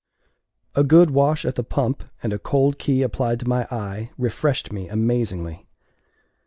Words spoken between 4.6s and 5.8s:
me amazingly.